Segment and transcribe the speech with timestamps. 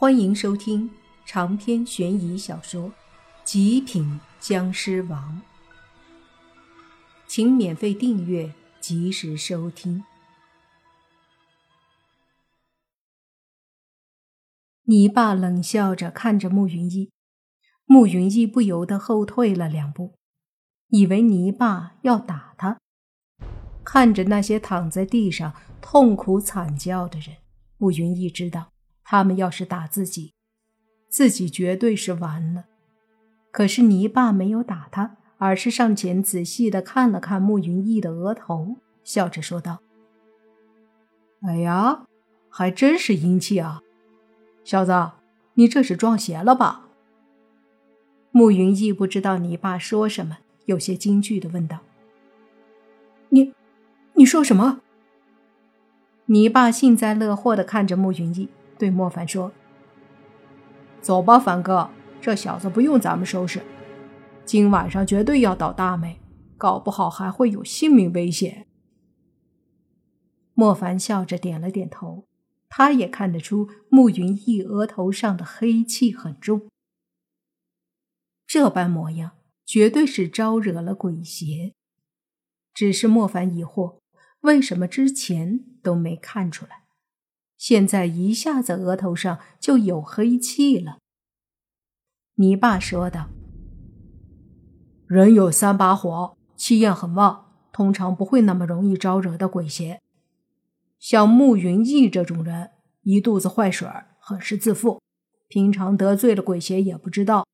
[0.00, 0.88] 欢迎收听
[1.26, 2.88] 长篇悬疑小说
[3.42, 5.42] 《极品僵尸王》，
[7.26, 10.04] 请免费订阅，及时收听。
[14.84, 17.10] 你爸冷笑着看着慕云逸，
[17.84, 20.14] 慕云逸不由得后退了两步，
[20.90, 22.78] 以为泥爸要打他。
[23.82, 27.38] 看着那些躺在地上痛苦惨叫的人，
[27.78, 28.70] 慕云逸知道。
[29.10, 30.34] 他们要是打自己，
[31.08, 32.66] 自己绝对是完了。
[33.50, 39.78] 可是泥巴没有打他，而是上前仔细的看了看慕云逸的额头，笑着说道
[41.40, 42.04] ：“哎呀，
[42.50, 43.80] 还真是阴气啊，
[44.62, 45.12] 小子，
[45.54, 46.90] 你这是撞邪了吧？”
[48.30, 50.36] 慕云逸不知道泥巴说什么，
[50.66, 51.78] 有些惊惧的问道
[53.30, 53.54] ：“你，
[54.12, 54.82] 你说什么？”
[56.26, 58.50] 泥巴幸灾乐祸的看着慕云逸。
[58.78, 59.52] 对莫凡说
[61.02, 63.60] ：“走吧，凡哥，这小子不用咱们收拾。
[64.44, 66.20] 今晚上绝对要倒大霉，
[66.56, 68.66] 搞不好还会有性命危险。”
[70.54, 72.26] 莫凡笑着点了点头，
[72.68, 76.68] 他也看得出慕云逸额头上的黑气很重，
[78.46, 79.32] 这般模样
[79.64, 81.74] 绝对是招惹了鬼邪。
[82.74, 83.98] 只是莫凡疑惑，
[84.40, 86.84] 为什么之前都没看出来？
[87.58, 90.98] 现在一下子额头上就有黑气了。
[92.36, 93.28] 你爸说道
[95.08, 100.00] ：“人有三把火，气焰很旺，通常不会那么容易招惹的鬼邪。
[101.00, 102.70] 像慕云逸这种人，
[103.02, 103.88] 一肚子坏水，
[104.20, 105.00] 很是自负，
[105.48, 107.44] 平常得罪了鬼邪也不知道，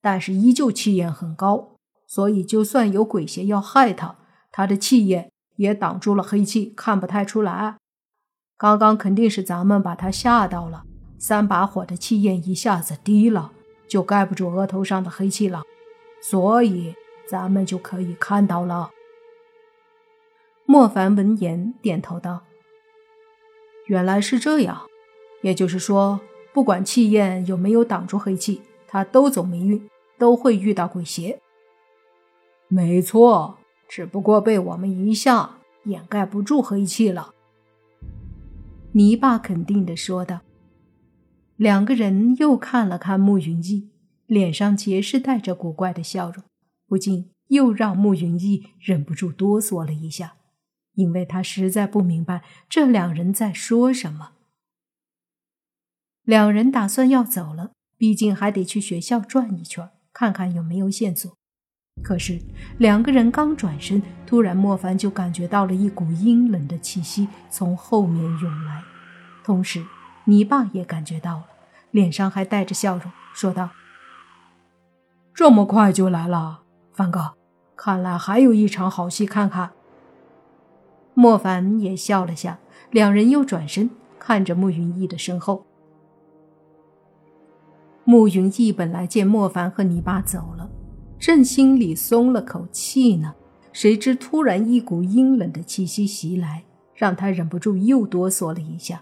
[0.00, 1.76] 但是依旧气焰很高，
[2.08, 4.18] 所以就算有鬼邪要害他，
[4.50, 7.78] 他的气焰也挡住了黑气，看不太出来。”
[8.62, 10.84] 刚刚肯定是咱们把他吓到了，
[11.18, 13.50] 三把火的气焰一下子低了，
[13.88, 15.64] 就盖不住额头上的黑气了，
[16.20, 16.94] 所以
[17.26, 18.90] 咱们就可以看到了。
[20.64, 22.42] 莫凡闻言点头道
[23.90, 24.82] ：“原来是这样，
[25.40, 26.20] 也就是说，
[26.52, 29.90] 不管气焰有没有挡住黑气，他都走霉运，
[30.20, 31.40] 都会遇到鬼邪。
[32.68, 33.58] 没错，
[33.88, 37.34] 只不过被我们一下掩盖不住黑气了。”
[38.92, 40.40] 泥巴肯定的说道。
[41.56, 43.90] 两个人又看了看慕云逸，
[44.26, 46.42] 脸上皆是带着古怪的笑容，
[46.86, 50.34] 不禁又让慕云逸忍不住哆嗦了一下，
[50.94, 54.32] 因为他实在不明白这两人在说什么。
[56.22, 61.32] 两人打算要走了，毕竟还得去学校转一圈，看看有没有线索。
[62.00, 62.40] 可是
[62.78, 68.82] 两个人刚转身，突然莫凡就感觉到了一股阴冷的气息从后面涌来，
[69.44, 69.84] 同时
[70.24, 71.44] 你爸也感觉到了，
[71.90, 73.70] 脸上还带着笑容，说道
[75.34, 77.34] ：“这么快就来了，凡哥，
[77.76, 79.70] 看来还有一场好戏看看。”
[81.14, 82.58] 莫凡也笑了下，
[82.90, 85.66] 两人又转身看着慕云逸的身后。
[88.04, 90.68] 慕云逸本来见莫凡和你爸走了。
[91.22, 93.32] 正心里松了口气呢，
[93.72, 96.64] 谁知突然一股阴冷的气息袭来，
[96.96, 99.00] 让他忍不住又哆嗦了一下。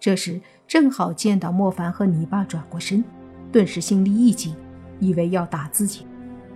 [0.00, 3.04] 这时正好见到莫凡和泥巴转过身，
[3.52, 4.56] 顿时心里一紧，
[4.98, 6.04] 以为要打自己，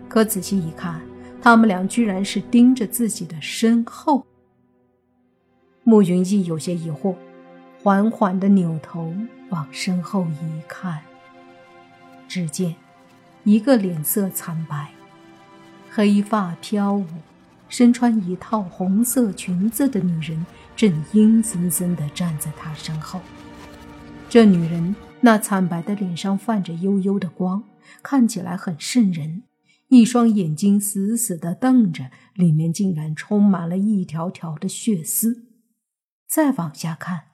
[0.08, 1.00] 可仔细一看，
[1.40, 4.26] 他们俩居然是盯着自己的身后。
[5.84, 7.14] 慕云逸有些疑惑，
[7.80, 9.14] 缓缓地扭头
[9.50, 11.00] 往身后一看，
[12.26, 12.74] 只见
[13.44, 14.90] 一个脸色惨白。
[15.96, 17.06] 黑发飘舞，
[17.70, 20.44] 身穿一套红色裙子的女人
[20.76, 23.18] 正阴森森地站在他身后。
[24.28, 27.64] 这女人那惨白的脸上泛着幽幽的光，
[28.02, 29.44] 看起来很瘆人。
[29.88, 35.46] 一双眼睛死死地瞪着，里面竟然充满了一条条的血丝。
[36.28, 37.28] 再往下看，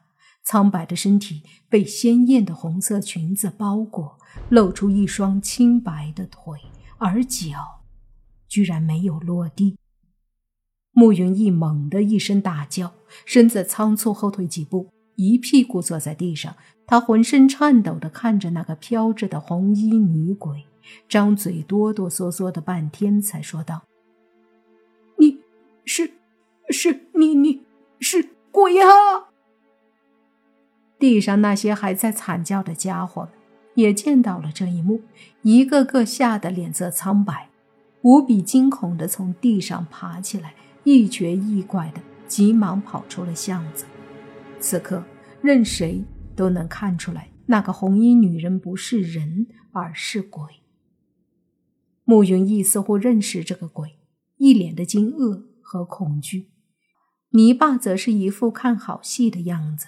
[0.45, 4.21] 苍白的身体被鲜艳的红色裙子包裹，
[4.51, 6.61] 露出一双清白的腿，
[6.99, 7.82] 而脚。
[8.53, 9.79] 居然没有落地，
[10.91, 12.93] 慕云逸猛地一声大叫，
[13.25, 16.55] 身子仓促后退几步，一屁股坐在地上。
[16.87, 20.67] 他浑身颤抖地看着那个飘着的红衣女鬼，
[21.09, 23.85] 张嘴哆哆嗦嗦的半天，才说道
[25.17, 25.39] ：“你
[25.87, 26.13] 是，
[26.69, 27.63] 是你，你
[28.01, 28.89] 是鬼啊！”
[31.01, 33.31] 地上那些还在惨叫的家伙们
[33.77, 35.01] 也见到了这一幕，
[35.41, 37.49] 一个个吓得脸色苍白。
[38.03, 40.55] 无比惊恐地从地上爬起来，
[40.85, 43.85] 一瘸一拐地急忙跑出了巷子。
[44.59, 45.05] 此刻，
[45.41, 46.05] 任谁
[46.35, 50.43] 都能看出来，那个红衣女人不是人，而是鬼。
[52.05, 53.99] 慕云逸似乎认识这个鬼，
[54.37, 56.49] 一脸的惊愕和恐惧。
[57.31, 59.87] 泥巴则是一副看好戏的样子。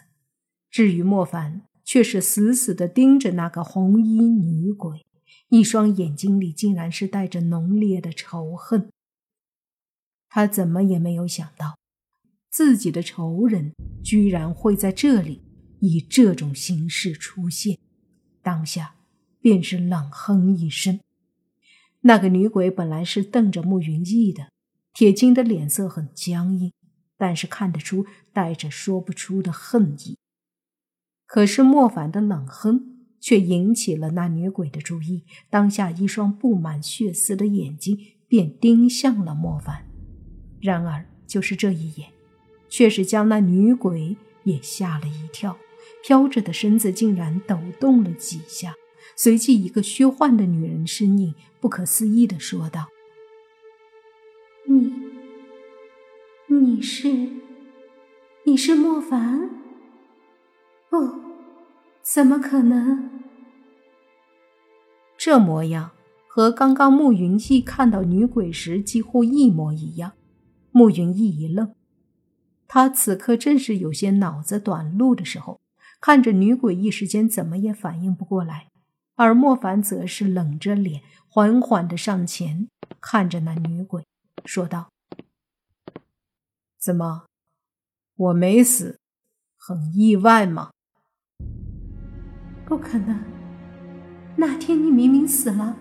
[0.70, 5.04] 至于莫凡，却是死死地盯着那个红衣女鬼，
[5.56, 8.90] 一双眼睛里竟然是带着浓烈的仇恨。
[10.28, 11.78] 他怎么也没有想到，
[12.50, 13.72] 自己的仇人
[14.02, 15.42] 居然会在这里
[15.78, 17.78] 以这种形式出现。
[18.42, 18.96] 当下
[19.40, 20.98] 便是冷哼一声。
[22.00, 24.48] 那个女鬼本来是瞪着慕云逸的，
[24.92, 26.72] 铁青的脸色很僵硬，
[27.16, 30.18] 但是看得出带着说不出的恨意。
[31.26, 32.93] 可是莫凡的冷哼
[33.24, 37.98] 却引起了那女鬼的注意，当下一双布满血丝的眼睛
[38.28, 39.86] 便盯向了莫凡。
[40.60, 42.10] 然而，就是这一眼，
[42.68, 45.56] 却是将那女鬼也吓了一跳，
[46.02, 48.74] 飘着的身子竟然抖动了几下。
[49.16, 52.88] 随即，一个虚幻的女人身影不可思议的说道
[54.68, 54.92] ：“你，
[56.48, 57.30] 你是，
[58.44, 59.48] 你是莫凡？
[60.90, 61.24] 不。”
[62.04, 63.08] 怎么可能？
[65.16, 65.92] 这模样
[66.28, 70.12] 和刚刚慕云逸看到女鬼时几乎一模一样。
[70.70, 71.74] 慕云逸一愣，
[72.68, 75.62] 他此刻正是有些脑子短路的时候，
[75.98, 78.68] 看着女鬼一时间怎么也反应不过来。
[79.14, 82.68] 而莫凡则是冷着脸，缓缓的上前，
[83.00, 84.04] 看着那女鬼，
[84.44, 84.90] 说道
[86.78, 87.24] ：“怎么，
[88.16, 88.98] 我没死，
[89.56, 90.72] 很意外吗？”
[92.66, 93.18] 不可能！
[94.36, 95.76] 那天你明明死了，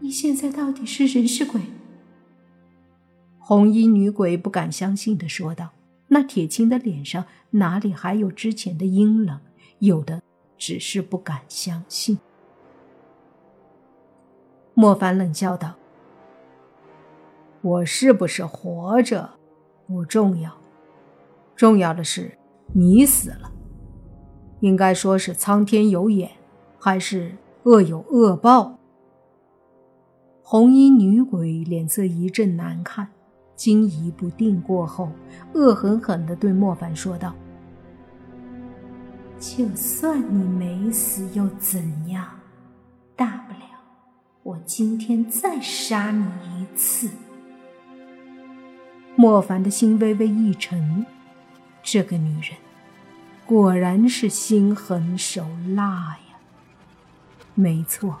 [0.00, 1.60] 你现在到底是人是鬼？
[3.38, 5.70] 红衣女鬼不敢相信的说道。
[6.08, 9.40] 那铁青的脸上哪里还有之前的阴冷？
[9.78, 10.22] 有的
[10.58, 12.18] 只是不敢相信。
[14.74, 15.74] 莫凡冷笑道
[17.62, 19.30] ：“我是不是活着
[19.86, 20.52] 不重要，
[21.56, 22.36] 重要的是
[22.72, 23.50] 你死了。”
[24.64, 26.30] 应该说是苍天有眼，
[26.78, 28.78] 还是恶有恶报？
[30.42, 33.06] 红衣女鬼脸色一阵难看，
[33.54, 35.10] 惊疑不定过后，
[35.52, 37.34] 恶狠狠地对莫凡说道
[39.38, 42.26] ：“就算你没死又怎样？
[43.14, 43.60] 大不了
[44.42, 46.24] 我今天再杀你
[46.58, 47.10] 一次。”
[49.14, 51.04] 莫凡的心微微一沉，
[51.82, 52.63] 这个女人。
[53.46, 56.38] 果然是心狠手辣呀！
[57.54, 58.20] 没错，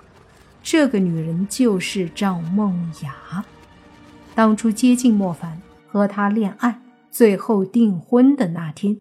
[0.62, 3.44] 这个女人就是赵梦雅。
[4.34, 9.00] 当初接近莫凡，和他恋爱，最后订婚的那天，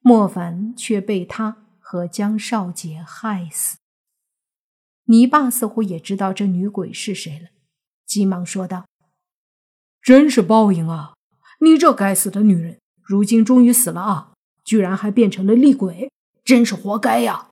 [0.00, 3.76] 莫凡却被他和江少杰害死。
[5.04, 7.48] 泥巴似乎也知道这女鬼是谁了，
[8.06, 8.86] 急忙说道
[10.00, 11.12] ：“真是报应啊！
[11.60, 14.31] 你这该死的女人，如今终于死了啊！”
[14.64, 16.10] 居然还变成了厉鬼，
[16.44, 17.48] 真是活该呀！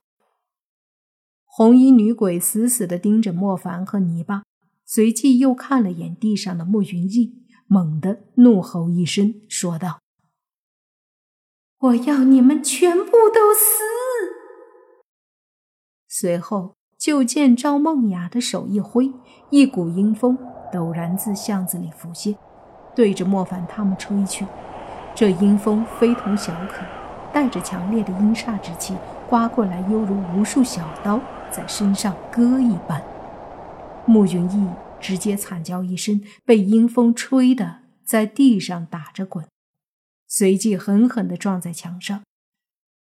[1.45, 4.43] 红衣女鬼死死地盯着莫凡和泥巴，
[4.85, 9.99] 随即又看了眼地上的慕云逸，猛地怒吼一声，说道
[11.79, 13.83] ：“我要你们全部都死！”
[16.07, 19.11] 随后就见赵梦雅的手一挥，
[19.49, 20.37] 一股阴风
[20.71, 22.37] 陡然自巷子里浮现，
[22.95, 24.45] 对着莫凡他们吹去。
[25.13, 27.00] 这阴风非同小可。
[27.33, 28.95] 带着强烈的阴煞之气
[29.29, 31.21] 刮过来，犹如无数小刀
[31.51, 33.03] 在身上割一般。
[34.05, 34.67] 慕云逸
[34.99, 39.45] 直接惨叫一声，被阴风吹得在地上打着滚，
[40.27, 42.21] 随即狠狠地撞在墙上。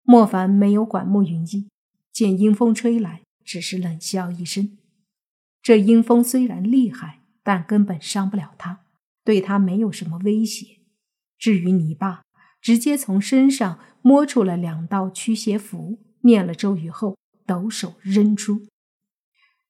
[0.02, 1.68] 莫凡没有管慕云逸，
[2.12, 4.76] 见阴风吹来，只是冷笑一声。
[5.62, 8.80] 这阴风虽然厉害，但根本伤不了他，
[9.24, 10.78] 对他没有什么威胁。
[11.38, 12.22] 至于你爸，
[12.60, 18.62] 直接从身上摸出了两道驱邪符，念了咒语后，抖手扔出，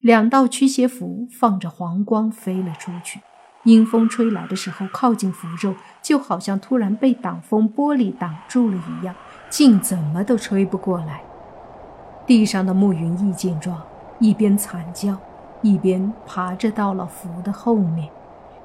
[0.00, 3.20] 两道驱邪符放着黄光飞了出去。
[3.64, 9.14] 阴风吹来的时候，靠近符咒，就好像突然被挡风玻璃挡住了一样，
[9.50, 11.22] 竟怎么都吹不过来。
[12.26, 13.82] 地上的慕云逸见状，
[14.20, 15.18] 一边惨叫，
[15.60, 18.08] 一边爬着到了符的后面，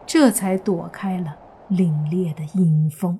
[0.06, 1.36] 这才躲开了
[1.70, 3.20] 凛冽的阴风。